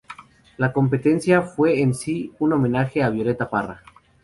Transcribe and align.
La 0.57 0.73
competencia 0.73 1.43
fue 1.43 1.79
en 1.79 1.93
sí, 1.93 2.33
un 2.39 2.53
homenaje 2.53 3.03
a 3.03 3.11
Violeta 3.11 3.51
Parra. 3.51 3.83